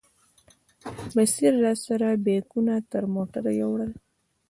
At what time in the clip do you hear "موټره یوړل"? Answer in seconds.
3.13-3.91